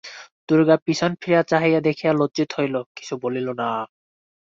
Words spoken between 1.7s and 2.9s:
দেখিয়া লজ্জিত হইল,